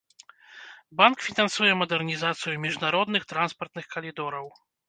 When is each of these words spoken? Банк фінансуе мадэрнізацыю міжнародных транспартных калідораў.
Банк 1.01 1.17
фінансуе 1.27 1.69
мадэрнізацыю 1.83 2.57
міжнародных 2.65 3.31
транспартных 3.35 3.85
калідораў. 3.97 4.53